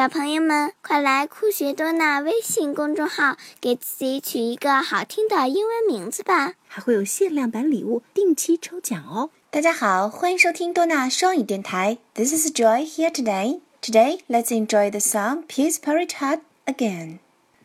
[0.00, 6.54] 小朋友们，快来酷学多纳微信公众号给自己取一个好听的英文名字吧！
[6.66, 9.28] 还会有限量版礼物定期抽奖哦！
[9.50, 11.98] 大家好，欢迎收听多纳双语电台。
[12.14, 13.60] This is Joy here today.
[13.82, 17.18] Today, let's enjoy the song "Peas Porridge Hot" again.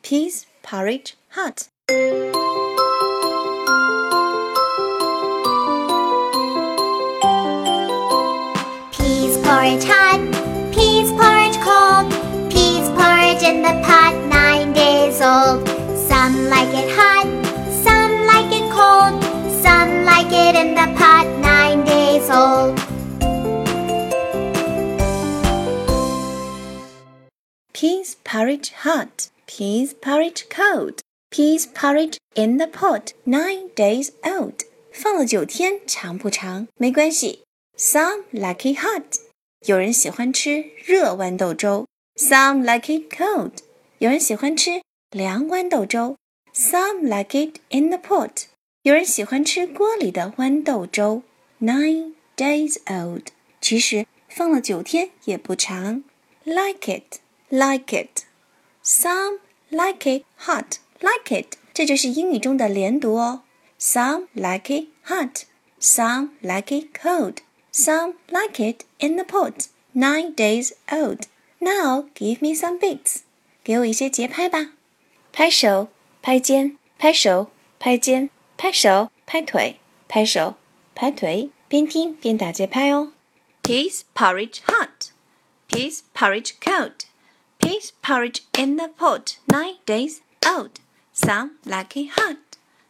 [0.03, 1.69] Peas Porridge Hot.
[8.91, 10.04] Peace Porridge Hut.
[20.54, 22.78] it in the pot nine days old.
[27.72, 34.66] Peas porridge hot, peas porridge cold, peas porridge in the pot nine days old.
[34.92, 36.68] 放了九天，长不长？
[36.76, 37.42] 没关系。
[37.78, 39.18] Some like it hot，
[39.66, 41.86] 有人喜欢吃热豌豆粥。
[42.16, 43.52] Some like it cold，
[43.98, 46.16] 有人喜欢吃凉豌豆粥。
[46.52, 48.44] Some like it in the pot，
[48.85, 51.23] 有人喜欢吃锅里的豌豆粥。
[51.59, 56.03] Nine days old，其实放了九天也不长。
[56.43, 57.19] Like it。
[57.49, 58.25] like it.
[58.83, 61.57] Some like it hot, like it.
[61.73, 63.41] 这就是英语中的连读哦。
[63.79, 65.45] Some like it hot,
[65.79, 67.37] some like it cold,
[67.73, 69.67] some like it in the pot.
[69.95, 71.23] Nine days old.
[71.57, 73.21] Now give me some beats.
[73.63, 74.73] 给我一些节拍吧。
[75.33, 75.87] 拍手，
[76.21, 77.49] 拍肩，拍手，
[77.79, 80.56] 拍肩，拍手，拍腿，拍手，
[80.94, 81.50] 拍腿。
[81.68, 83.12] 边听边打节拍哦。
[83.62, 85.10] Peas porridge hot.
[85.68, 87.04] Peas porridge cold.
[87.58, 90.80] Peas porridge in the pot, nine days old.
[91.12, 92.38] Some like it hot,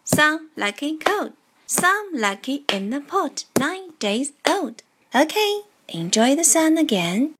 [0.04, 1.32] some like it cold,
[1.66, 4.84] some like it in the pot, nine days old.
[5.12, 7.34] Okay, enjoy the song again.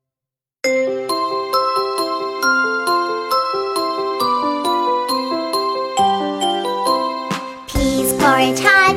[8.26, 8.96] Porridge hot,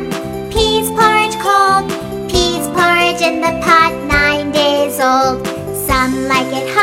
[0.51, 1.85] peas porridge cold,
[2.31, 5.47] peas porridge in the pot nine days old.
[5.87, 6.78] Some like it hot.